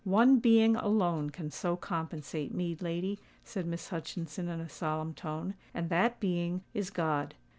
[0.03, 5.53] "One being alone can so compensate me, lady," said Miss Hutchinson in a solemn tone;
[5.75, 7.35] "and that being is God!